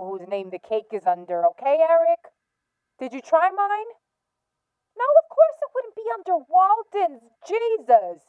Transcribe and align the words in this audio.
know 0.00 0.18
whose 0.18 0.28
name 0.28 0.50
the 0.50 0.58
cake 0.58 0.92
is 0.92 1.06
under, 1.06 1.46
okay, 1.46 1.78
Eric? 1.80 2.32
Did 2.98 3.12
you 3.12 3.20
try 3.20 3.50
mine? 3.50 3.90
No, 4.96 5.04
of 5.22 5.28
course 5.28 5.58
it 5.62 5.70
wouldn't 5.74 5.96
be 5.96 6.02
under 6.14 6.44
Walden's. 6.48 7.32
Jesus. 7.46 8.26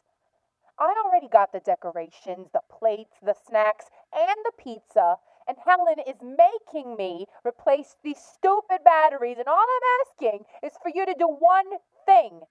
I 0.80 0.94
already 1.05 1.28
got 1.28 1.52
the 1.52 1.60
decorations, 1.60 2.50
the 2.54 2.62
plates, 2.72 3.18
the 3.22 3.36
snacks, 3.48 3.86
and 4.14 4.38
the 4.46 4.52
pizza, 4.58 5.18
and 5.48 5.58
Helen 5.66 6.00
is 6.08 6.16
making 6.22 6.96
me 6.96 7.26
replace 7.46 7.95
these 8.03 8.17
stupid 8.17 8.84
batteries, 8.84 9.38
and 9.38 9.48
all 9.48 9.59
I'm 9.59 10.00
asking 10.08 10.45
is 10.64 10.73
for 10.81 10.92
you 10.94 11.06
to 11.06 11.16
do 11.17 11.28
one 11.28 11.78
thing. 12.06 12.42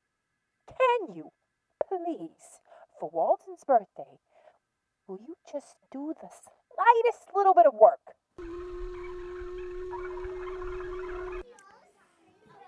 Can 0.68 1.14
you, 1.14 1.32
please, 1.88 2.60
for 2.98 3.10
Walden's 3.12 3.64
birthday, 3.66 4.18
will 5.08 5.18
you 5.26 5.34
just 5.50 5.76
do 5.90 6.12
the 6.20 6.28
slightest 6.28 7.34
little 7.34 7.54
bit 7.54 7.66
of 7.66 7.74
work? 7.74 8.14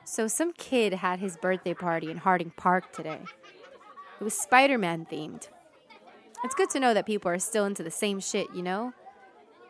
So, 0.04 0.26
some 0.26 0.52
kid 0.52 0.94
had 0.94 1.20
his 1.20 1.36
birthday 1.36 1.74
party 1.74 2.10
in 2.10 2.18
Harding 2.18 2.52
Park 2.56 2.92
today. 2.92 3.20
It 4.20 4.24
was 4.24 4.34
Spider 4.34 4.78
Man 4.78 5.06
themed. 5.10 5.48
It's 6.44 6.54
good 6.54 6.70
to 6.70 6.80
know 6.80 6.92
that 6.92 7.06
people 7.06 7.30
are 7.30 7.38
still 7.38 7.64
into 7.64 7.82
the 7.82 7.90
same 7.90 8.18
shit, 8.18 8.48
you 8.52 8.62
know? 8.62 8.92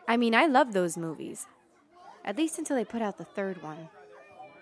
I 0.07 0.17
mean, 0.17 0.33
I 0.33 0.47
love 0.47 0.73
those 0.73 0.97
movies. 0.97 1.45
At 2.25 2.37
least 2.37 2.57
until 2.57 2.75
they 2.75 2.85
put 2.85 3.01
out 3.01 3.17
the 3.17 3.25
third 3.25 3.61
one. 3.61 3.89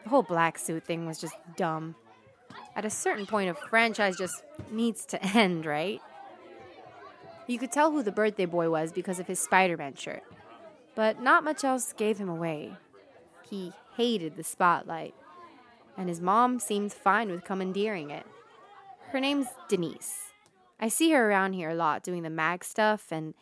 The 0.03 0.09
whole 0.09 0.23
black 0.23 0.57
suit 0.57 0.83
thing 0.83 1.05
was 1.05 1.19
just 1.19 1.35
dumb. 1.55 1.95
At 2.75 2.85
a 2.85 2.89
certain 2.89 3.25
point, 3.25 3.49
a 3.49 3.53
franchise 3.53 4.17
just 4.17 4.43
needs 4.69 5.05
to 5.07 5.23
end, 5.37 5.65
right? 5.65 6.01
You 7.47 7.57
could 7.57 7.71
tell 7.71 7.91
who 7.91 8.03
the 8.03 8.11
birthday 8.11 8.45
boy 8.45 8.69
was 8.69 8.91
because 8.91 9.19
of 9.19 9.27
his 9.27 9.39
Spider 9.39 9.77
Man 9.77 9.95
shirt, 9.95 10.23
but 10.95 11.21
not 11.21 11.43
much 11.43 11.63
else 11.63 11.93
gave 11.93 12.17
him 12.17 12.29
away. 12.29 12.73
He 13.49 13.73
hated 13.95 14.35
the 14.35 14.43
spotlight, 14.43 15.13
and 16.01 16.09
his 16.09 16.19
mom 16.19 16.59
seemed 16.59 16.91
fine 16.91 17.29
with 17.29 17.43
commandeering 17.43 18.09
it. 18.09 18.25
Her 19.11 19.19
name's 19.19 19.45
Denise. 19.69 20.31
I 20.79 20.87
see 20.87 21.11
her 21.11 21.29
around 21.29 21.53
here 21.53 21.69
a 21.69 21.75
lot 21.75 22.01
doing 22.01 22.23
the 22.23 22.29
mag 22.31 22.63
stuff, 22.63 23.11
and 23.11 23.35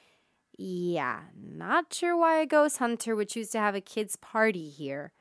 yeah, 0.57 1.21
not 1.41 1.93
sure 1.93 2.17
why 2.17 2.41
a 2.41 2.45
ghost 2.45 2.79
hunter 2.79 3.15
would 3.15 3.29
choose 3.29 3.49
to 3.51 3.59
have 3.59 3.75
a 3.75 3.81
kid's 3.81 4.17
party 4.17 4.69
here. 4.69 5.13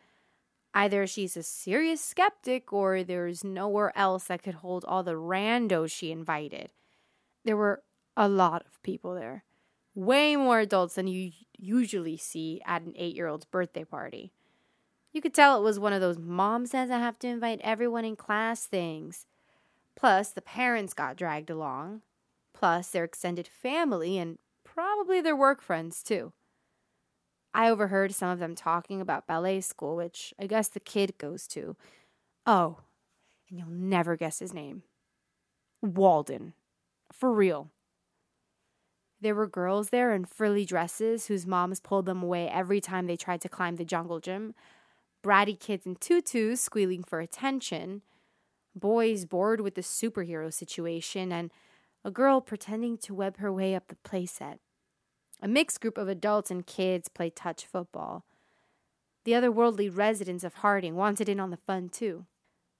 Either 0.75 1.07
she's 1.07 1.37
a 1.37 1.45
serious 1.45 2.01
skeptic 2.01 2.73
or 2.73 3.05
there's 3.05 3.45
nowhere 3.45 3.97
else 3.97 4.25
that 4.25 4.43
could 4.43 4.57
hold 4.57 4.85
all 4.85 5.05
the 5.05 5.13
randos 5.13 5.93
she 5.93 6.11
invited. 6.11 6.73
There 7.45 7.57
were 7.57 7.85
a 8.17 8.29
lot 8.29 8.67
of 8.67 8.83
people 8.83 9.15
there. 9.15 9.45
Way 9.95 10.35
more 10.35 10.59
adults 10.59 10.97
than 10.97 11.07
you 11.07 11.31
usually 11.57 12.17
see 12.17 12.61
at 12.67 12.83
an 12.83 12.95
eight 12.97 13.15
year 13.15 13.29
old's 13.29 13.47
birthday 13.47 13.85
party. 13.85 14.33
You 15.13 15.21
could 15.21 15.35
tell 15.35 15.59
it 15.59 15.65
was 15.65 15.79
one 15.79 15.93
of 15.93 16.01
those 16.01 16.19
mom 16.19 16.67
says 16.67 16.91
I 16.91 16.99
have 16.99 17.19
to 17.21 17.29
invite 17.29 17.61
everyone 17.63 18.05
in 18.05 18.17
class 18.17 18.67
things. 18.67 19.27
Plus, 19.97 20.31
the 20.31 20.43
parents 20.43 20.95
got 20.95 21.17
dragged 21.17 21.51
along. 21.51 22.03
Plus, 22.53 22.91
their 22.91 23.05
extended 23.05 23.49
family 23.49 24.19
and 24.19 24.39
probably 24.65 25.21
their 25.21 25.37
work 25.37 25.63
friends, 25.63 26.03
too. 26.03 26.33
I 27.55 27.71
overheard 27.71 28.15
some 28.15 28.31
of 28.31 28.39
them 28.39 28.55
talking 28.55 29.01
about 29.01 29.27
ballet 29.27 29.61
school, 29.61 29.97
which 29.97 30.35
I 30.39 30.47
guess 30.47 30.69
the 30.69 30.81
kid 30.81 31.17
goes 31.19 31.47
to. 31.49 31.77
Oh, 32.47 32.79
and 33.49 33.59
you'll 33.59 33.69
never 33.69 34.17
guess 34.17 34.39
his 34.39 34.53
name 34.53 34.83
Walden. 35.83 36.53
For 37.13 37.33
real. 37.33 37.71
There 39.21 39.35
were 39.35 39.49
girls 39.49 39.91
there 39.91 40.15
in 40.15 40.25
frilly 40.25 40.65
dresses 40.65 41.27
whose 41.27 41.47
moms 41.47 41.81
pulled 41.81 42.07
them 42.07 42.23
away 42.23 42.49
every 42.49 42.81
time 42.81 43.07
they 43.07 43.17
tried 43.17 43.41
to 43.41 43.49
climb 43.49 43.77
the 43.77 43.85
jungle 43.85 44.21
gym, 44.21 44.55
bratty 45.23 45.59
kids 45.59 45.87
in 45.87 45.97
tutus 45.97 46.61
squealing 46.61 47.03
for 47.03 47.21
attention, 47.21 48.03
boys 48.75 49.25
bored 49.25 49.61
with 49.61 49.75
the 49.75 49.83
superhero 49.83 50.53
situation, 50.53 51.33
and 51.33 51.51
a 52.05 52.11
girl 52.11 52.41
pretending 52.41 52.97
to 52.99 53.15
web 53.15 53.39
her 53.39 53.53
way 53.53 53.75
up 53.75 53.89
the 53.89 53.97
playset. 53.97 54.59
A 55.41 55.49
mixed 55.49 55.81
group 55.81 55.99
of 55.99 56.09
adults 56.09 56.51
and 56.51 56.67
kids 56.67 57.09
play 57.09 57.31
touch 57.31 57.67
football. 57.67 58.25
The 59.25 59.33
otherworldly 59.33 59.95
residents 59.95 60.45
of 60.45 60.55
Harding 60.55 60.97
wanted 60.97 61.29
in 61.29 61.39
on 61.39 61.51
the 61.51 61.57
fun, 61.57 61.89
too. 61.89 62.27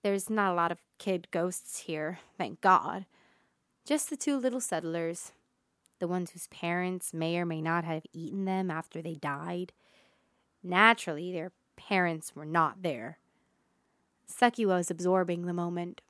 There's 0.03 0.31
not 0.31 0.53
a 0.53 0.57
lot 0.57 0.73
of 0.73 0.79
kid 0.99 1.29
ghosts 1.31 1.81
here, 1.81 2.21
thank 2.37 2.61
God. 2.61 3.07
Just 3.85 4.11
the 4.11 4.17
two 4.17 4.37
little 4.37 4.61
settlers, 4.61 5.33
the 5.99 6.09
ones 6.09 6.31
whose 6.31 6.47
parents 6.49 7.13
may 7.13 7.39
or 7.39 7.47
may 7.47 7.61
not 7.61 7.85
have 7.85 8.05
eaten 8.13 8.45
them 8.45 8.71
after 8.71 9.03
they 9.03 9.15
died. 9.15 9.73
Naturally, 10.63 11.33
their 11.33 11.53
parents 11.79 12.35
were 12.35 12.45
not 12.45 12.83
there. 12.83 13.19
Seki 14.27 14.67
was 14.67 14.91
absorbing 14.91 15.47
the 15.47 15.55
moment, 15.55 16.03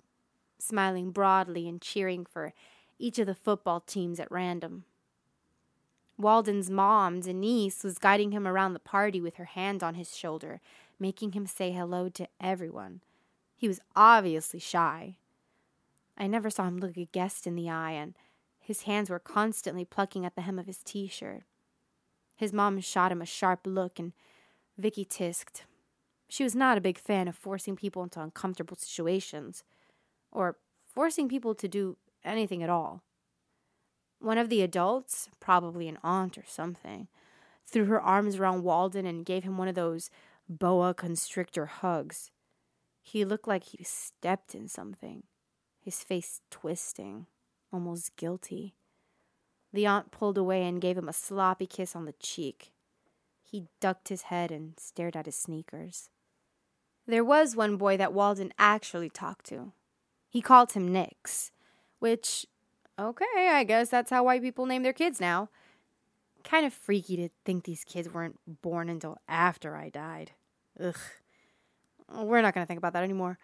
smiling 0.59 1.13
broadly 1.13 1.69
and 1.69 1.81
cheering 1.81 2.27
for 2.27 2.53
each 2.99 3.19
of 3.19 3.27
the 3.27 3.35
football 3.35 3.81
teams 3.81 4.19
at 4.19 4.31
random. 4.33 4.85
Walden's 6.17 6.69
mom, 6.69 7.21
Denise, 7.21 7.85
was 7.85 7.99
guiding 7.99 8.33
him 8.33 8.49
around 8.49 8.73
the 8.73 8.81
party 8.81 9.21
with 9.21 9.37
her 9.37 9.45
hand 9.45 9.85
on 9.85 9.95
his 9.95 10.17
shoulder, 10.17 10.61
making 10.99 11.33
him 11.33 11.47
say 11.47 11.71
hello 11.71 12.09
to 12.09 12.27
everyone. 12.41 13.01
He 13.57 13.69
was 13.69 13.81
obviously 13.95 14.59
shy. 14.59 15.17
I 16.17 16.27
never 16.27 16.51
saw 16.51 16.67
him 16.67 16.79
look 16.79 16.97
a 16.97 17.05
guest 17.05 17.47
in 17.47 17.55
the 17.55 17.71
eye, 17.71 17.93
and 17.93 18.15
his 18.59 18.83
hands 18.83 19.11
were 19.11 19.21
constantly 19.21 19.85
plucking 19.85 20.27
at 20.27 20.35
the 20.35 20.43
hem 20.43 20.59
of 20.59 20.67
his 20.67 20.83
t 20.83 21.07
shirt. 21.07 21.45
His 22.35 22.53
mom 22.53 22.81
shot 22.81 23.13
him 23.13 23.23
a 23.23 23.27
sharp 23.27 23.61
look, 23.65 24.01
and 24.01 24.13
Vicky 24.79 25.05
tisked. 25.05 25.65
She 26.29 26.45
was 26.45 26.55
not 26.55 26.79
a 26.79 26.83
big 26.83 26.99
fan 26.99 27.27
of 27.27 27.37
forcing 27.37 27.75
people 27.75 28.03
into 28.03 28.21
uncomfortable 28.21 28.77
situations, 28.77 29.65
or 30.31 30.57
forcing 30.87 31.29
people 31.29 31.55
to 31.57 31.67
do 31.67 31.97
anything 32.25 32.63
at 32.63 32.71
all. 32.71 33.03
One 34.21 34.39
of 34.39 34.49
the 34.49 34.63
adults, 34.63 35.29
probably 35.41 35.89
an 35.89 35.99
aunt 36.03 36.39
or 36.39 36.45
something, 36.47 37.09
threw 37.67 37.87
her 37.87 38.01
arms 38.01 38.37
around 38.37 38.63
Walden 38.63 39.05
and 39.05 39.27
gave 39.27 39.45
him 39.45 39.59
one 39.59 39.69
of 39.69 39.75
those 39.75 40.11
boa 40.49 40.95
constrictor 40.95 41.67
hugs. 41.67 42.31
He 43.03 43.25
looked 43.25 43.49
like 43.49 43.65
he 43.65 43.83
stepped 43.85 44.55
in 44.55 44.69
something, 44.69 45.25
his 45.81 46.03
face 46.05 46.41
twisting, 46.51 47.27
almost 47.73 48.17
guilty. 48.17 48.75
The 49.73 49.87
aunt 49.87 50.11
pulled 50.11 50.39
away 50.39 50.67
and 50.67 50.81
gave 50.81 50.97
him 50.97 51.09
a 51.09 51.13
sloppy 51.13 51.67
kiss 51.67 51.95
on 51.97 52.05
the 52.05 52.15
cheek. 52.21 52.73
He 53.51 53.69
ducked 53.81 54.09
his 54.09 54.23
head 54.23 54.51
and 54.51 54.75
stared 54.79 55.17
at 55.17 55.27
his 55.27 55.37
sneakers. 55.37 56.11
There 57.07 57.25
was 57.25 57.57
one 57.57 57.79
boy 57.79 57.97
that 57.97 58.13
Walden 58.13 58.53
actually 58.59 59.09
talked 59.09 59.47
to. 59.47 59.73
He 60.29 60.43
called 60.43 60.73
him 60.73 60.93
Nix, 60.93 61.51
which 61.99 62.47
Okay, 62.99 63.49
I 63.53 63.63
guess 63.63 63.89
that's 63.89 64.11
how 64.11 64.25
white 64.25 64.43
people 64.43 64.67
name 64.67 64.83
their 64.83 64.93
kids 64.93 65.21
now. 65.21 65.51
Kind 66.43 66.67
of 66.67 66.73
freaky 66.75 67.17
to 67.17 67.29
think 67.45 67.65
these 67.65 67.85
kids 67.85 68.13
weren't 68.13 68.39
born 68.61 68.89
until 68.89 69.19
after 69.29 69.77
I 69.77 69.89
died. 69.89 70.33
Ugh. 70.83 70.97
We're 72.13 72.43
not 72.43 72.55
going 72.55 72.65
to 72.65 72.67
think 72.69 72.79
about 72.79 72.95
that 72.95 73.05
anymore. 73.05 73.39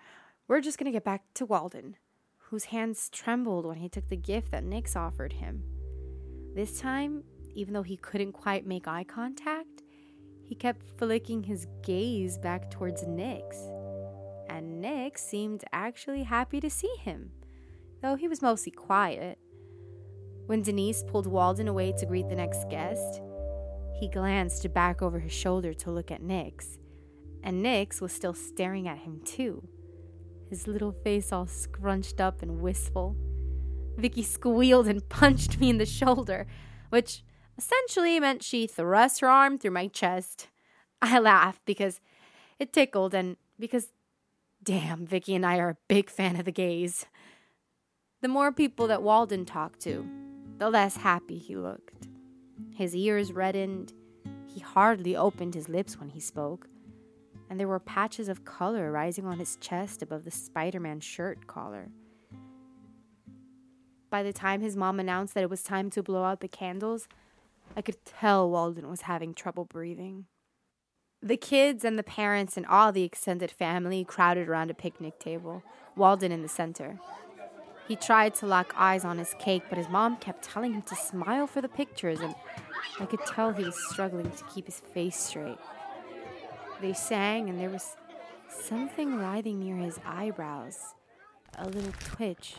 We're 0.48 0.60
just 0.60 0.76
going 0.78 0.86
to 0.86 0.96
get 0.96 1.04
back 1.04 1.22
to 1.34 1.46
Walden, 1.46 1.96
whose 2.48 2.64
hands 2.66 3.08
trembled 3.10 3.64
when 3.64 3.76
he 3.76 3.88
took 3.88 4.08
the 4.08 4.16
gift 4.16 4.50
that 4.50 4.64
Nix 4.64 4.96
offered 4.96 5.34
him. 5.34 5.62
This 6.54 6.80
time, 6.80 7.24
even 7.54 7.74
though 7.74 7.82
he 7.82 7.96
couldn't 7.96 8.32
quite 8.32 8.66
make 8.66 8.88
eye 8.88 9.04
contact, 9.04 9.73
he 10.44 10.54
kept 10.54 10.86
flicking 10.98 11.42
his 11.42 11.66
gaze 11.82 12.38
back 12.38 12.70
towards 12.70 13.06
Nix. 13.06 13.56
And 14.48 14.80
Nix 14.80 15.22
seemed 15.22 15.64
actually 15.72 16.22
happy 16.22 16.60
to 16.60 16.70
see 16.70 16.94
him, 17.00 17.30
though 18.02 18.14
he 18.14 18.28
was 18.28 18.42
mostly 18.42 18.72
quiet. 18.72 19.38
When 20.46 20.62
Denise 20.62 21.02
pulled 21.06 21.26
Walden 21.26 21.68
away 21.68 21.92
to 21.92 22.06
greet 22.06 22.28
the 22.28 22.36
next 22.36 22.68
guest, 22.68 23.22
he 23.98 24.08
glanced 24.08 24.72
back 24.74 25.00
over 25.00 25.18
his 25.18 25.32
shoulder 25.32 25.72
to 25.74 25.90
look 25.90 26.10
at 26.10 26.22
Nix, 26.22 26.78
and 27.42 27.62
Nix 27.62 28.00
was 28.00 28.12
still 28.12 28.34
staring 28.34 28.86
at 28.86 28.98
him 28.98 29.20
too, 29.24 29.66
his 30.50 30.66
little 30.68 30.92
face 30.92 31.32
all 31.32 31.46
scrunched 31.46 32.20
up 32.20 32.42
and 32.42 32.60
wistful. 32.60 33.16
Vicky 33.96 34.22
squealed 34.22 34.88
and 34.88 35.08
punched 35.08 35.58
me 35.58 35.70
in 35.70 35.78
the 35.78 35.86
shoulder, 35.86 36.46
which 36.90 37.24
essentially 37.56 38.18
meant 38.20 38.42
she 38.42 38.66
thrust 38.66 39.20
her 39.20 39.28
arm 39.28 39.58
through 39.58 39.72
my 39.72 39.88
chest. 39.88 40.48
I 41.02 41.18
laughed 41.18 41.62
because 41.64 42.00
it 42.58 42.72
tickled 42.72 43.14
and 43.14 43.36
because 43.58 43.88
damn, 44.62 45.06
Vicky 45.06 45.34
and 45.34 45.44
I 45.44 45.58
are 45.58 45.70
a 45.70 45.76
big 45.88 46.08
fan 46.08 46.36
of 46.36 46.46
the 46.46 46.52
gays. 46.52 47.06
The 48.22 48.28
more 48.28 48.50
people 48.50 48.86
that 48.86 49.02
Walden 49.02 49.44
talked 49.44 49.80
to, 49.80 50.08
the 50.56 50.70
less 50.70 50.96
happy 50.96 51.36
he 51.36 51.56
looked. 51.56 52.08
His 52.74 52.96
ears 52.96 53.32
reddened. 53.32 53.92
He 54.46 54.60
hardly 54.60 55.14
opened 55.14 55.54
his 55.54 55.68
lips 55.68 55.98
when 55.98 56.08
he 56.08 56.20
spoke, 56.20 56.68
and 57.50 57.60
there 57.60 57.68
were 57.68 57.80
patches 57.80 58.28
of 58.28 58.44
color 58.44 58.90
rising 58.90 59.26
on 59.26 59.38
his 59.38 59.56
chest 59.56 60.00
above 60.00 60.24
the 60.24 60.30
Spider 60.30 60.80
Man 60.80 61.00
shirt 61.00 61.46
collar. 61.46 61.90
By 64.08 64.22
the 64.22 64.32
time 64.32 64.60
his 64.60 64.76
mom 64.76 65.00
announced 65.00 65.34
that 65.34 65.42
it 65.42 65.50
was 65.50 65.62
time 65.62 65.90
to 65.90 66.02
blow 66.02 66.24
out 66.24 66.40
the 66.40 66.48
candles, 66.48 67.08
I 67.76 67.82
could 67.82 68.04
tell 68.04 68.48
Walden 68.48 68.88
was 68.88 69.02
having 69.02 69.34
trouble 69.34 69.64
breathing. 69.64 70.26
The 71.20 71.36
kids 71.36 71.84
and 71.84 71.98
the 71.98 72.02
parents 72.02 72.56
and 72.56 72.66
all 72.66 72.92
the 72.92 73.02
extended 73.02 73.50
family 73.50 74.04
crowded 74.04 74.48
around 74.48 74.70
a 74.70 74.74
picnic 74.74 75.18
table, 75.18 75.62
Walden 75.96 76.30
in 76.30 76.42
the 76.42 76.48
center. 76.48 77.00
He 77.88 77.96
tried 77.96 78.34
to 78.36 78.46
lock 78.46 78.74
eyes 78.76 79.04
on 79.04 79.18
his 79.18 79.34
cake, 79.38 79.64
but 79.68 79.78
his 79.78 79.88
mom 79.88 80.16
kept 80.16 80.44
telling 80.44 80.72
him 80.72 80.82
to 80.82 80.94
smile 80.94 81.46
for 81.46 81.60
the 81.60 81.68
pictures, 81.68 82.20
and 82.20 82.34
I 83.00 83.06
could 83.06 83.24
tell 83.26 83.52
he 83.52 83.64
was 83.64 83.76
struggling 83.90 84.30
to 84.30 84.44
keep 84.44 84.66
his 84.66 84.80
face 84.80 85.16
straight. 85.16 85.58
They 86.80 86.92
sang, 86.92 87.48
and 87.48 87.58
there 87.58 87.70
was 87.70 87.96
something 88.48 89.18
writhing 89.18 89.58
near 89.58 89.76
his 89.76 89.98
eyebrows, 90.06 90.94
a 91.58 91.68
little 91.68 91.92
twitch, 91.98 92.54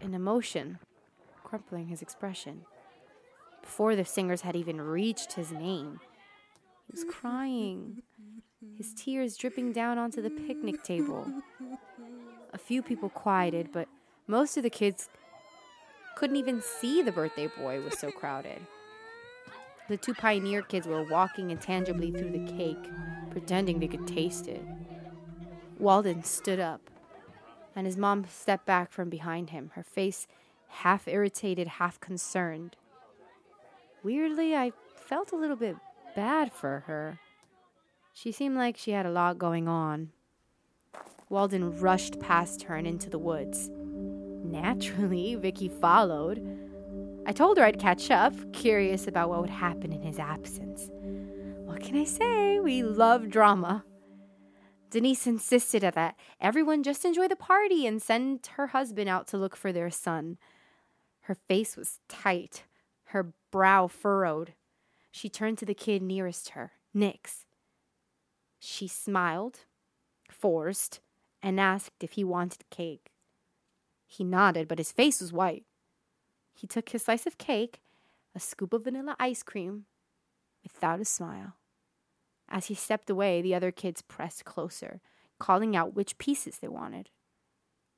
an 0.00 0.14
emotion 0.14 0.78
crumpling 1.44 1.88
his 1.88 2.02
expression. 2.02 2.62
Before 3.68 3.94
the 3.94 4.04
singers 4.06 4.40
had 4.40 4.56
even 4.56 4.80
reached 4.80 5.34
his 5.34 5.52
name, 5.52 6.00
he 6.86 6.90
was 6.90 7.04
crying, 7.04 8.02
his 8.78 8.94
tears 8.94 9.36
dripping 9.36 9.72
down 9.72 9.98
onto 9.98 10.22
the 10.22 10.30
picnic 10.30 10.82
table. 10.82 11.30
A 12.54 12.58
few 12.58 12.82
people 12.82 13.10
quieted, 13.10 13.68
but 13.70 13.86
most 14.26 14.56
of 14.56 14.62
the 14.62 14.70
kids 14.70 15.10
couldn't 16.16 16.36
even 16.36 16.62
see 16.62 17.02
the 17.02 17.12
birthday 17.12 17.46
boy, 17.46 17.82
was 17.82 17.98
so 17.98 18.10
crowded. 18.10 18.58
The 19.90 19.98
two 19.98 20.14
pioneer 20.14 20.62
kids 20.62 20.86
were 20.86 21.04
walking 21.04 21.50
intangibly 21.50 22.10
through 22.10 22.32
the 22.32 22.52
cake, 22.52 22.90
pretending 23.30 23.80
they 23.80 23.86
could 23.86 24.08
taste 24.08 24.48
it. 24.48 24.64
Walden 25.78 26.24
stood 26.24 26.58
up, 26.58 26.80
and 27.76 27.86
his 27.86 27.98
mom 27.98 28.24
stepped 28.30 28.64
back 28.64 28.90
from 28.90 29.10
behind 29.10 29.50
him, 29.50 29.72
her 29.74 29.84
face 29.84 30.26
half 30.68 31.06
irritated, 31.06 31.68
half 31.68 32.00
concerned. 32.00 32.74
Weirdly, 34.02 34.54
I 34.54 34.72
felt 34.96 35.32
a 35.32 35.36
little 35.36 35.56
bit 35.56 35.76
bad 36.14 36.52
for 36.52 36.84
her. 36.86 37.18
She 38.12 38.32
seemed 38.32 38.56
like 38.56 38.76
she 38.76 38.92
had 38.92 39.06
a 39.06 39.10
lot 39.10 39.38
going 39.38 39.68
on. 39.68 40.10
Walden 41.28 41.78
rushed 41.78 42.18
past 42.20 42.62
her 42.64 42.74
and 42.74 42.86
into 42.86 43.10
the 43.10 43.18
woods. 43.18 43.68
Naturally, 43.70 45.34
Vicky 45.36 45.68
followed. 45.68 46.42
I 47.26 47.32
told 47.32 47.58
her 47.58 47.64
I'd 47.64 47.78
catch 47.78 48.10
up, 48.10 48.34
curious 48.52 49.06
about 49.06 49.28
what 49.28 49.40
would 49.40 49.50
happen 49.50 49.92
in 49.92 50.02
his 50.02 50.18
absence. 50.18 50.90
What 51.64 51.82
can 51.82 51.96
I 51.96 52.04
say? 52.04 52.60
We 52.60 52.82
love 52.82 53.28
drama. 53.28 53.84
Denise 54.90 55.26
insisted 55.26 55.82
that 55.82 56.16
everyone 56.40 56.82
just 56.82 57.04
enjoy 57.04 57.28
the 57.28 57.36
party 57.36 57.86
and 57.86 58.00
send 58.00 58.46
her 58.56 58.68
husband 58.68 59.08
out 59.08 59.26
to 59.28 59.36
look 59.36 59.54
for 59.54 59.70
their 59.70 59.90
son. 59.90 60.38
Her 61.22 61.34
face 61.34 61.76
was 61.76 62.00
tight, 62.08 62.64
her 63.04 63.34
brow 63.50 63.86
furrowed. 63.86 64.54
She 65.10 65.28
turned 65.28 65.58
to 65.58 65.66
the 65.66 65.74
kid 65.74 66.02
nearest 66.02 66.50
her, 66.50 66.72
Nix. 66.92 67.46
She 68.58 68.88
smiled, 68.88 69.60
forced, 70.30 71.00
and 71.42 71.60
asked 71.60 72.02
if 72.02 72.12
he 72.12 72.24
wanted 72.24 72.68
cake. 72.70 73.12
He 74.06 74.24
nodded, 74.24 74.68
but 74.68 74.78
his 74.78 74.92
face 74.92 75.20
was 75.20 75.32
white. 75.32 75.64
He 76.54 76.66
took 76.66 76.88
his 76.88 77.02
slice 77.02 77.26
of 77.26 77.38
cake, 77.38 77.80
a 78.34 78.40
scoop 78.40 78.72
of 78.72 78.84
vanilla 78.84 79.16
ice 79.20 79.42
cream, 79.42 79.84
without 80.62 81.00
a 81.00 81.04
smile. 81.04 81.54
As 82.48 82.66
he 82.66 82.74
stepped 82.74 83.10
away, 83.10 83.42
the 83.42 83.54
other 83.54 83.70
kids 83.70 84.02
pressed 84.02 84.44
closer, 84.44 85.00
calling 85.38 85.76
out 85.76 85.94
which 85.94 86.18
pieces 86.18 86.58
they 86.58 86.68
wanted. 86.68 87.10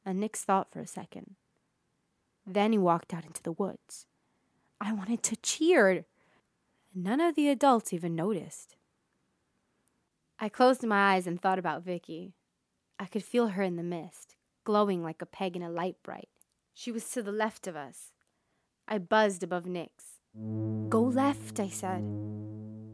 And 0.04 0.18
Nix 0.18 0.42
thought 0.44 0.72
for 0.72 0.80
a 0.80 0.86
second. 0.86 1.36
Then 2.46 2.72
he 2.72 2.78
walked 2.78 3.14
out 3.14 3.24
into 3.24 3.42
the 3.42 3.52
woods. 3.52 4.06
I 4.80 4.92
wanted 4.92 5.22
to 5.24 5.36
cheer. 5.36 6.04
None 6.94 7.20
of 7.20 7.34
the 7.34 7.48
adults 7.48 7.92
even 7.92 8.16
noticed. 8.16 8.76
I 10.38 10.48
closed 10.48 10.82
my 10.84 11.14
eyes 11.14 11.26
and 11.26 11.40
thought 11.40 11.58
about 11.58 11.84
Vicky. 11.84 12.32
I 12.98 13.04
could 13.04 13.22
feel 13.22 13.48
her 13.48 13.62
in 13.62 13.76
the 13.76 13.82
mist, 13.82 14.36
glowing 14.64 15.02
like 15.02 15.20
a 15.20 15.26
peg 15.26 15.54
in 15.54 15.62
a 15.62 15.70
Lite-Brite. 15.70 16.28
She 16.72 16.90
was 16.90 17.08
to 17.10 17.22
the 17.22 17.32
left 17.32 17.66
of 17.66 17.76
us. 17.76 18.12
I 18.88 18.98
buzzed 18.98 19.42
above 19.42 19.66
Nix. 19.66 20.20
Go 20.88 21.02
left, 21.02 21.60
I 21.60 21.68
said. 21.68 22.02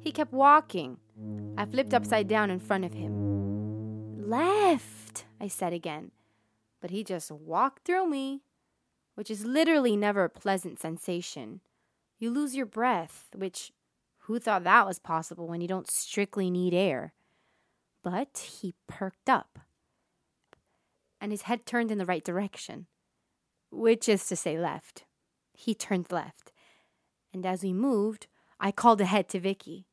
He 0.01 0.11
kept 0.11 0.33
walking. 0.33 0.99
I 1.57 1.65
flipped 1.67 1.95
upside 1.95 2.29
down 2.29 2.51
in 2.51 2.59
front 2.59 2.85
of 2.85 2.93
him. 2.93 4.29
Left, 4.29 5.25
I 5.41 5.49
said 5.49 5.73
again. 5.73 6.11
But 6.81 6.91
he 6.91 7.05
just 7.05 7.31
walked 7.31 7.85
through 7.85 8.09
me, 8.09 8.43
which 9.15 9.31
is 9.31 9.45
literally 9.45 9.97
never 9.97 10.25
a 10.25 10.31
pleasant 10.31 10.81
sensation. 10.81 11.61
You 12.19 12.31
lose 12.31 12.55
your 12.55 12.67
breath, 12.67 13.29
which 13.35 13.73
who 14.21 14.39
thought 14.39 14.65
that 14.65 14.87
was 14.87 14.99
possible 14.99 15.47
when 15.47 15.61
you 15.61 15.69
don't 15.69 15.91
strictly 15.91 16.51
need 16.51 16.75
air? 16.75 17.13
But 18.03 18.39
he 18.61 18.75
perked 18.89 19.29
up 19.29 19.59
and 21.21 21.33
his 21.33 21.43
head 21.43 21.67
turned 21.67 21.91
in 21.91 21.99
the 21.99 22.07
right 22.07 22.25
direction, 22.25 22.87
which 23.71 24.09
is 24.09 24.27
to 24.27 24.37
say 24.37 24.59
left. 24.59 25.05
He 25.55 25.75
turned 25.75 26.13
left, 26.13 26.53
and 27.33 27.47
as 27.47 27.63
we 27.63 27.73
moved, 27.73 28.27
I 28.61 28.71
called 28.71 29.01
ahead 29.01 29.29
to 29.31 29.41
Vicky. 29.41 29.87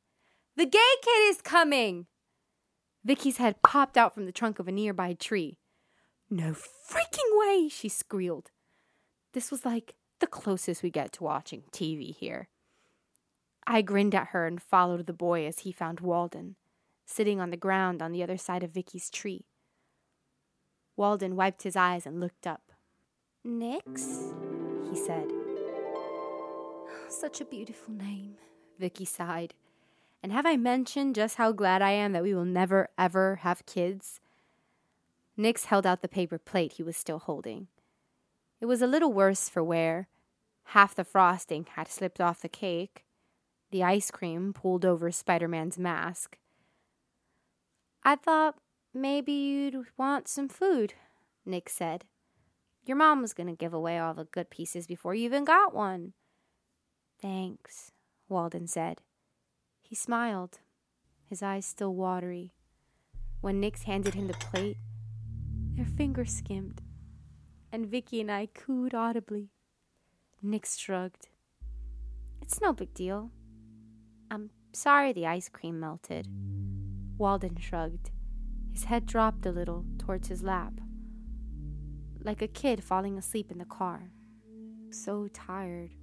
The 0.56 0.66
gay 0.66 0.80
kid 1.02 1.30
is 1.30 1.42
coming! 1.42 2.08
Vicky's 3.04 3.38
head 3.38 3.62
popped 3.64 3.98
out 3.98 4.14
from 4.14 4.26
the 4.26 4.32
trunk 4.32 4.60
of 4.60 4.68
a 4.68 4.72
nearby 4.72 5.14
tree. 5.14 5.58
No 6.30 6.54
freaking 6.54 7.32
way, 7.32 7.68
she 7.70 7.90
squealed. 7.90 8.52
This 9.34 9.52
was 9.52 9.66
like 9.66 9.96
the 10.24 10.28
closest 10.28 10.82
we 10.82 10.90
get 10.90 11.12
to 11.12 11.22
watching 11.22 11.64
TV 11.74 12.16
here. 12.16 12.48
I 13.68 13.82
grinned 13.82 14.16
at 14.16 14.28
her 14.28 14.48
and 14.48 14.62
followed 14.62 15.06
the 15.06 15.12
boy 15.12 15.46
as 15.46 15.60
he 15.60 15.74
found 15.74 16.00
Walden, 16.00 16.56
sitting 17.06 17.42
on 17.42 17.50
the 17.50 17.58
ground 17.58 18.02
on 18.02 18.14
the 18.14 18.24
other 18.24 18.38
side 18.38 18.64
of 18.64 18.72
Vicky's 18.72 19.10
tree. 19.10 19.44
Walden 20.96 21.36
wiped 21.36 21.64
his 21.64 21.76
eyes 21.76 22.06
and 22.06 22.22
looked 22.22 22.48
up. 22.48 22.72
Nix, 23.44 24.32
he 24.90 24.96
said. 24.96 25.30
Such 27.10 27.42
a 27.42 27.46
beautiful 27.46 27.94
name, 27.94 28.36
Vicky 28.80 29.04
sighed. 29.04 29.54
And 30.24 30.32
have 30.32 30.46
I 30.46 30.56
mentioned 30.56 31.16
just 31.16 31.36
how 31.36 31.52
glad 31.52 31.82
I 31.82 31.92
am 31.92 32.14
that 32.14 32.24
we 32.24 32.34
will 32.34 32.46
never, 32.46 32.88
ever 32.98 33.40
have 33.42 33.66
kids? 33.66 34.22
Nix 35.36 35.66
held 35.66 35.86
out 35.86 36.02
the 36.02 36.08
paper 36.08 36.38
plate 36.38 36.74
he 36.74 36.84
was 36.84 36.96
still 36.96 37.20
holding. 37.20 37.68
It 38.62 38.68
was 38.68 38.82
a 38.82 38.88
little 38.88 39.12
worse 39.12 39.50
for 39.50 39.62
wear. 39.62 40.08
Half 40.66 40.96
the 40.96 41.04
frosting 41.04 41.68
had 41.76 41.88
slipped 41.88 42.20
off 42.22 42.42
the 42.42 42.50
cake. 42.50 43.06
The 43.72 43.84
ice 43.84 44.12
cream 44.12 44.54
pulled 44.54 44.86
over 44.86 45.12
Spider 45.12 45.48
Man's 45.48 45.78
mask. 45.78 46.38
I 48.04 48.16
thought 48.16 48.58
Maybe 48.94 49.32
you'd 49.32 49.88
want 49.98 50.28
some 50.28 50.48
food, 50.48 50.94
Nix 51.48 51.74
said. 51.74 52.06
Your 52.86 52.96
mom 52.96 53.22
was 53.22 53.34
going 53.34 53.48
to 53.48 53.56
give 53.56 53.74
away 53.74 53.98
all 53.98 54.14
the 54.14 54.26
good 54.26 54.52
pieces 54.52 54.86
before 54.86 55.16
you 55.16 55.26
even 55.26 55.46
got 55.46 55.74
one. 55.74 56.14
Thanks, 57.20 57.92
Walden 58.30 58.68
said. 58.68 59.02
He 59.82 59.96
smiled, 59.96 60.60
his 61.26 61.42
eyes 61.42 61.66
still 61.66 61.96
watery. 61.96 62.52
When 63.42 63.60
Nix 63.60 63.84
handed 63.84 64.14
him 64.14 64.28
the 64.28 64.34
plate, 64.34 64.78
their 65.76 65.86
fingers 65.86 66.36
skimmed, 66.36 66.84
and 67.72 67.88
Vicky 67.88 68.22
and 68.22 68.32
I 68.32 68.46
cooed 68.46 68.94
audibly. 68.94 69.53
Nix 70.46 70.76
shrugged. 70.76 71.30
It's 72.42 72.60
no 72.60 72.74
big 72.74 72.94
deal. 72.94 73.32
I'm 74.30 74.50
sorry 74.74 75.14
the 75.14 75.26
ice 75.26 75.48
cream 75.48 75.80
melted. 75.80 76.28
Walden 77.18 77.56
shrugged. 77.56 78.12
His 78.74 78.84
head 78.84 79.06
dropped 79.06 79.46
a 79.46 79.54
little 79.54 79.86
towards 79.98 80.28
his 80.28 80.44
lap, 80.44 80.74
like 82.22 82.42
a 82.42 82.50
kid 82.50 82.84
falling 82.84 83.18
asleep 83.18 83.52
in 83.52 83.58
the 83.58 83.64
car. 83.64 84.12
So 84.90 85.30
tired. 85.32 85.94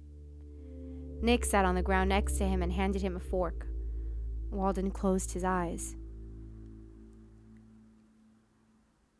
Nix 1.21 1.51
sat 1.51 1.63
on 1.63 1.75
the 1.75 1.83
ground 1.83 2.09
next 2.09 2.39
to 2.39 2.47
him 2.47 2.63
and 2.63 2.73
handed 2.73 3.03
him 3.03 3.15
a 3.15 3.19
fork. 3.19 3.67
Walden 4.49 4.89
closed 4.89 5.33
his 5.33 5.43
eyes. 5.43 5.95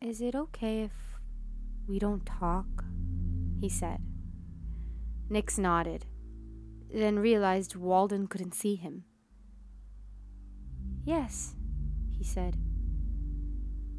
Is 0.00 0.20
it 0.20 0.34
okay 0.34 0.82
if 0.82 1.20
we 1.86 2.00
don't 2.00 2.26
talk? 2.26 2.66
he 3.60 3.68
said. 3.68 4.00
Nix 5.32 5.56
nodded, 5.56 6.04
then 6.92 7.18
realized 7.18 7.74
Walden 7.74 8.26
couldn't 8.26 8.54
see 8.54 8.74
him. 8.74 9.04
Yes, 11.06 11.54
he 12.10 12.22
said. 12.22 12.58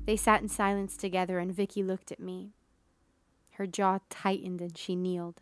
They 0.06 0.16
sat 0.16 0.44
in 0.44 0.48
silence 0.48 0.96
together, 0.96 1.40
and 1.40 1.52
Vicky 1.52 1.82
looked 1.82 2.12
at 2.12 2.20
me. 2.20 2.54
Her 3.54 3.66
jaw 3.66 3.98
tightened 4.12 4.62
and 4.62 4.78
she 4.78 4.96
kneeled. 4.96 5.42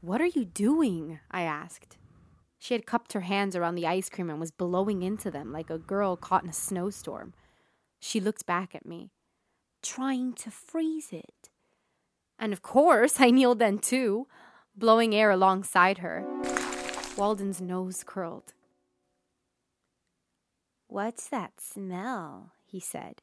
What 0.00 0.22
are 0.22 0.32
you 0.34 0.46
doing? 0.46 1.20
I 1.30 1.42
asked. 1.42 1.98
She 2.58 2.72
had 2.72 2.86
cupped 2.86 3.12
her 3.12 3.20
hands 3.20 3.54
around 3.54 3.74
the 3.74 3.86
ice 3.86 4.08
cream 4.08 4.30
and 4.30 4.40
was 4.40 4.50
blowing 4.50 5.02
into 5.02 5.30
them 5.30 5.52
like 5.52 5.68
a 5.68 5.76
girl 5.76 6.16
caught 6.16 6.44
in 6.44 6.48
a 6.48 6.54
snowstorm. 6.54 7.34
She 8.00 8.18
looked 8.18 8.46
back 8.46 8.74
at 8.74 8.86
me, 8.86 9.10
trying 9.82 10.32
to 10.36 10.50
freeze 10.50 11.12
it. 11.12 11.50
And 12.38 12.52
of 12.52 12.62
course, 12.62 13.14
I 13.20 13.30
kneeled 13.30 13.58
then 13.58 13.78
too, 13.78 14.26
blowing 14.76 15.14
air 15.14 15.30
alongside 15.30 15.98
her. 15.98 16.24
Walden's 17.16 17.60
nose 17.60 18.04
curled. 18.04 18.52
What's 20.88 21.28
that 21.28 21.60
smell? 21.60 22.52
he 22.64 22.78
said. 22.80 23.22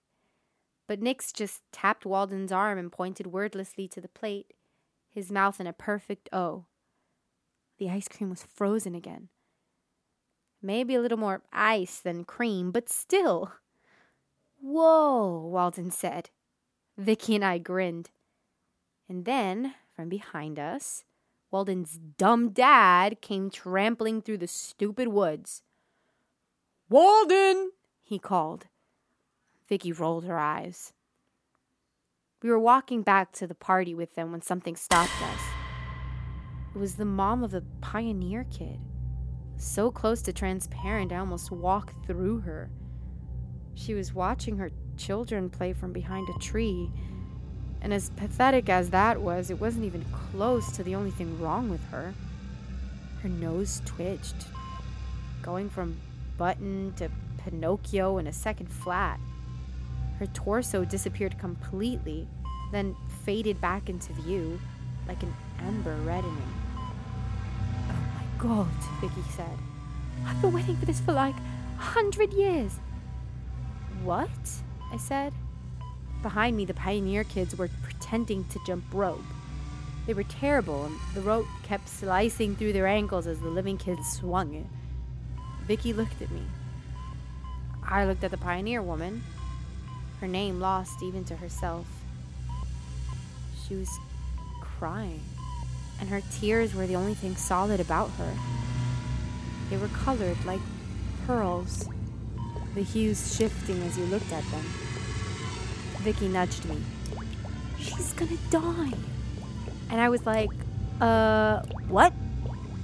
But 0.87 1.01
Nix 1.01 1.31
just 1.31 1.61
tapped 1.71 2.05
Walden's 2.05 2.51
arm 2.51 2.77
and 2.77 2.91
pointed 2.91 3.27
wordlessly 3.27 3.87
to 3.89 4.01
the 4.01 4.07
plate, 4.07 4.53
his 5.09 5.31
mouth 5.31 5.59
in 5.59 5.67
a 5.67 5.73
perfect 5.73 6.27
O. 6.33 6.65
The 7.77 7.89
ice 7.89 8.07
cream 8.07 8.29
was 8.29 8.45
frozen 8.53 8.95
again. 8.95 9.29
Maybe 10.61 10.95
a 10.95 11.01
little 11.01 11.17
more 11.17 11.41
ice 11.51 11.99
than 11.99 12.23
cream, 12.23 12.71
but 12.71 12.89
still. 12.89 13.51
Whoa, 14.61 15.45
Walden 15.47 15.91
said. 15.91 16.29
Vicky 16.97 17.35
and 17.35 17.43
I 17.43 17.57
grinned. 17.57 18.11
And 19.07 19.25
then, 19.25 19.75
from 19.95 20.09
behind 20.09 20.59
us, 20.59 21.03
Walden's 21.51 21.99
dumb 22.17 22.49
dad 22.49 23.21
came 23.21 23.49
trampling 23.49 24.21
through 24.21 24.39
the 24.39 24.47
stupid 24.47 25.09
woods. 25.09 25.61
Walden! 26.89 27.71
he 28.01 28.19
called. 28.19 28.67
Vicky 29.67 29.91
rolled 29.91 30.25
her 30.25 30.39
eyes. 30.39 30.93
We 32.41 32.49
were 32.49 32.59
walking 32.59 33.03
back 33.03 33.31
to 33.33 33.47
the 33.47 33.55
party 33.55 33.95
with 33.95 34.15
them 34.15 34.31
when 34.31 34.41
something 34.41 34.75
stopped 34.75 35.21
us. 35.21 35.39
It 36.75 36.77
was 36.77 36.95
the 36.95 37.05
mom 37.05 37.43
of 37.43 37.51
the 37.51 37.63
pioneer 37.81 38.45
kid. 38.51 38.79
So 39.57 39.91
close 39.91 40.21
to 40.23 40.33
transparent, 40.33 41.13
I 41.13 41.17
almost 41.17 41.51
walked 41.51 42.05
through 42.05 42.41
her. 42.41 42.69
She 43.75 43.93
was 43.93 44.13
watching 44.13 44.57
her 44.57 44.71
children 44.97 45.49
play 45.49 45.73
from 45.73 45.93
behind 45.93 46.27
a 46.29 46.39
tree, 46.39 46.91
and 47.83 47.93
as 47.93 48.09
pathetic 48.11 48.69
as 48.69 48.89
that 48.91 49.21
was, 49.21 49.49
it 49.51 49.59
wasn't 49.59 49.83
even 49.83 50.05
close 50.31 50.71
to 50.71 50.83
the 50.83 50.95
only 50.95 51.11
thing 51.11 51.39
wrong 51.39 51.69
with 51.69 51.85
her. 51.89 52.13
Her 53.21 53.29
nose 53.29 53.81
twitched, 53.85 54.47
going 55.41 55.69
from 55.69 55.97
button 56.37 56.93
to 56.95 57.09
Pinocchio 57.37 58.17
in 58.17 58.27
a 58.27 58.33
second 58.33 58.67
flat. 58.71 59.19
Her 60.17 60.27
torso 60.27 60.85
disappeared 60.85 61.37
completely, 61.37 62.25
then 62.71 62.95
faded 63.25 63.59
back 63.59 63.89
into 63.89 64.13
view 64.13 64.59
like 65.05 65.21
an 65.21 65.33
amber 65.59 65.95
reddening. 66.05 66.53
Oh 67.89 67.95
my 68.15 68.41
god, 68.41 68.67
Vicky 69.01 69.29
said. 69.35 69.57
I've 70.25 70.41
been 70.41 70.53
waiting 70.53 70.77
for 70.77 70.85
this 70.85 71.01
for 71.01 71.11
like 71.11 71.35
a 71.35 71.81
hundred 71.81 72.31
years. 72.31 72.79
What? 74.03 74.29
I 74.91 74.97
said. 74.97 75.33
Behind 76.23 76.55
me, 76.55 76.63
the 76.63 76.73
pioneer 76.73 77.25
kids 77.25 77.55
were 77.57 77.69
pretending 77.83 78.45
to 78.45 78.59
jump 78.65 78.85
rope. 78.93 79.21
They 80.07 80.13
were 80.13 80.23
terrible, 80.23 80.85
and 80.85 80.97
the 81.13 81.21
rope 81.21 81.45
kept 81.63 81.89
slicing 81.89 82.55
through 82.55 82.71
their 82.71 82.87
ankles 82.87 83.27
as 83.27 83.39
the 83.41 83.49
living 83.49 83.77
kids 83.77 84.09
swung 84.13 84.53
it. 84.53 84.65
Vicky 85.67 85.91
looked 85.91 86.21
at 86.21 86.31
me. 86.31 86.43
I 87.83 88.05
looked 88.05 88.23
at 88.23 88.31
the 88.31 88.37
pioneer 88.37 88.81
woman, 88.81 89.21
her 90.21 90.27
name 90.27 90.61
lost 90.61 91.03
even 91.03 91.25
to 91.25 91.35
herself. 91.35 91.85
She 93.67 93.75
was 93.75 93.89
crying, 94.61 95.21
and 95.99 96.07
her 96.07 96.21
tears 96.39 96.73
were 96.73 96.87
the 96.87 96.95
only 96.95 97.15
thing 97.15 97.35
solid 97.35 97.81
about 97.81 98.11
her. 98.11 98.33
They 99.69 99.75
were 99.75 99.89
colored 99.89 100.37
like 100.45 100.61
pearls, 101.27 101.89
the 102.75 102.83
hues 102.83 103.35
shifting 103.35 103.81
as 103.83 103.97
you 103.97 104.05
looked 104.05 104.31
at 104.31 104.49
them. 104.51 104.65
Vicky 106.03 106.27
nudged 106.27 106.65
me. 106.65 106.77
She's 107.79 108.11
gonna 108.13 108.37
die. 108.49 108.91
And 109.89 110.01
I 110.01 110.09
was 110.09 110.25
like, 110.25 110.49
uh, 110.99 111.61
what? 111.87 112.11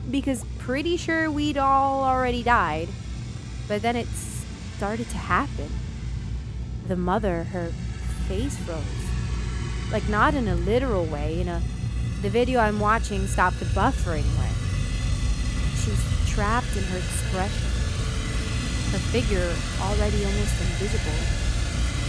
Because 0.09 0.45
pretty 0.57 0.95
sure 0.95 1.29
we'd 1.29 1.57
all 1.57 2.03
already 2.03 2.43
died. 2.43 2.87
But 3.67 3.81
then 3.81 3.97
it 3.97 4.07
started 4.77 5.09
to 5.09 5.17
happen 5.17 5.69
the 6.87 6.95
mother, 6.95 7.43
her 7.43 7.71
face 8.27 8.57
froze. 8.59 8.83
Like 9.91 10.07
not 10.07 10.33
in 10.33 10.47
a 10.47 10.55
literal 10.55 11.05
way, 11.05 11.41
in 11.41 11.49
a 11.49 11.61
the 12.21 12.29
video 12.29 12.59
I'm 12.59 12.79
watching 12.79 13.27
stopped 13.27 13.59
the 13.59 13.65
buffering 13.65 14.27
way. 14.39 14.51
She's 15.75 16.01
trapped 16.29 16.75
in 16.75 16.83
her 16.83 16.97
expression. 16.97 17.67
Her 18.91 18.99
figure, 19.11 19.53
already 19.81 20.25
almost 20.25 20.61
invisible, 20.61 21.48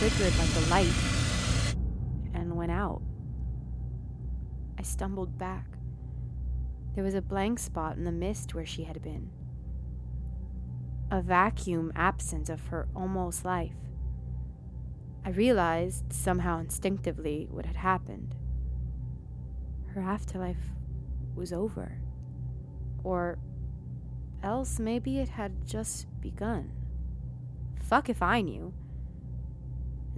flickered 0.01 0.39
like 0.39 0.57
a 0.57 0.71
light 0.71 1.75
and 2.33 2.57
went 2.57 2.73
out. 2.73 3.03
I 4.79 4.83
stumbled 4.83 5.37
back. 5.37 5.67
There 6.95 7.05
was 7.05 7.13
a 7.13 7.21
blank 7.21 7.59
spot 7.59 7.99
in 7.99 8.05
the 8.05 8.11
mist 8.11 8.55
where 8.55 8.65
she 8.65 8.85
had 8.85 9.03
been. 9.03 9.29
A 11.11 11.21
vacuum 11.21 11.93
absent 11.95 12.49
of 12.49 12.69
her 12.69 12.89
almost 12.97 13.45
life. 13.45 13.77
I 15.23 15.29
realized, 15.33 16.11
somehow 16.15 16.61
instinctively, 16.61 17.47
what 17.51 17.67
had 17.67 17.77
happened. 17.77 18.35
Her 19.89 20.01
afterlife 20.01 20.71
was 21.35 21.53
over. 21.53 22.01
Or 23.05 23.39
else 24.43 24.79
maybe 24.79 25.19
it 25.19 25.29
had 25.29 25.67
just 25.67 26.07
begun. 26.23 26.73
Fuck 27.83 28.09
if 28.09 28.23
I 28.23 28.41
knew. 28.41 28.73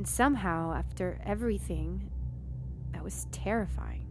And 0.02 0.08
somehow, 0.08 0.72
after 0.72 1.20
everything, 1.24 2.10
that 2.90 3.04
was 3.04 3.28
terrifying. 3.30 4.04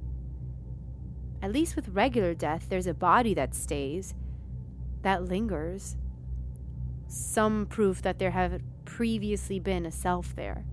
At 1.41 1.51
least 1.51 1.75
with 1.75 1.89
regular 1.89 2.33
death, 2.33 2.67
there's 2.69 2.87
a 2.87 2.93
body 2.93 3.33
that 3.33 3.53
stays, 3.53 4.15
that 5.01 5.25
lingers. 5.25 5.97
Some 7.09 7.65
proof 7.65 8.01
that 8.03 8.19
there 8.19 8.31
had 8.31 8.63
previously 8.85 9.59
been 9.59 9.85
a 9.85 9.91
self 9.91 10.33
there 10.33 10.63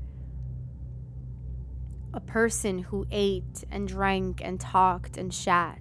a 2.15 2.21
person 2.21 2.79
who 2.79 3.05
ate 3.11 3.65
and 3.73 3.89
drank 3.89 4.41
and 4.45 4.61
talked 4.61 5.17
and 5.17 5.35
shat. 5.35 5.81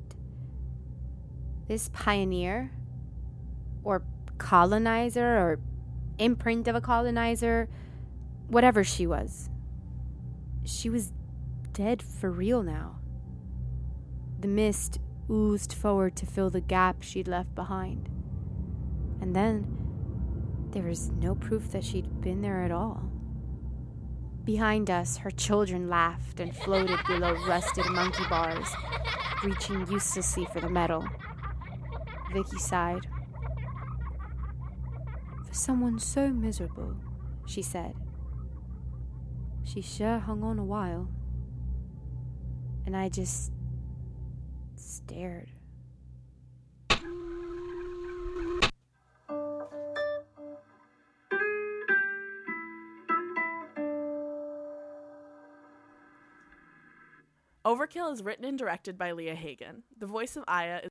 This 1.67 1.91
pioneer, 1.93 2.71
or 3.83 4.01
colonizer, 4.39 5.37
or 5.37 5.59
imprint 6.17 6.67
of 6.67 6.73
a 6.73 6.81
colonizer, 6.81 7.69
whatever 8.47 8.83
she 8.83 9.05
was, 9.05 9.49
she 10.63 10.89
was 10.89 11.11
dead 11.73 12.01
for 12.01 12.31
real 12.31 12.63
now. 12.63 12.99
The 14.39 14.47
mist 14.47 14.99
oozed 15.29 15.73
forward 15.73 16.15
to 16.17 16.25
fill 16.25 16.49
the 16.49 16.61
gap 16.61 17.01
she'd 17.01 17.27
left 17.27 17.53
behind. 17.55 18.09
And 19.21 19.35
then 19.35 19.65
there 20.71 20.83
was 20.83 21.09
no 21.11 21.35
proof 21.35 21.71
that 21.71 21.83
she'd 21.83 22.21
been 22.21 22.41
there 22.41 22.63
at 22.63 22.71
all. 22.71 23.11
Behind 24.43 24.89
us, 24.89 25.17
her 25.17 25.31
children 25.31 25.89
laughed 25.89 26.39
and 26.39 26.55
floated 26.55 26.99
below 27.05 27.33
rusted 27.47 27.85
monkey 27.91 28.23
bars, 28.29 28.67
reaching 29.43 29.85
uselessly 29.87 30.47
for 30.53 30.61
the 30.61 30.69
metal. 30.69 31.05
Vicky 32.31 32.57
sighed. 32.57 33.07
For 35.45 35.53
someone 35.53 35.99
so 35.99 36.29
miserable, 36.29 36.95
she 37.45 37.61
said. 37.61 37.93
She 39.67 39.81
sure 39.81 40.19
hung 40.19 40.43
on 40.43 40.59
a 40.59 40.63
while. 40.63 41.09
And 42.85 42.95
I 42.95 43.09
just 43.09 43.51
stared. 44.75 45.49
Overkill 57.65 58.13
is 58.13 58.23
written 58.23 58.45
and 58.45 58.57
directed 58.57 58.97
by 58.97 59.11
Leah 59.11 59.35
Hagen. 59.35 59.83
The 59.99 60.07
voice 60.07 60.37
of 60.37 60.45
Aya 60.47 60.79
is 60.81 60.85